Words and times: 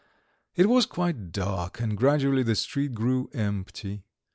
It 0.55 0.65
was 0.65 0.87
quite 0.87 1.31
dark, 1.31 1.79
and 1.79 1.95
gradually 1.95 2.41
the 2.41 2.55
street 2.55 2.95
grew 2.95 3.29
empty. 3.35 4.01